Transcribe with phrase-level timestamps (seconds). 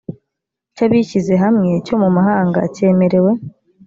[0.75, 3.31] cy abishyizehamwe cyo mu mahanga cyemerewe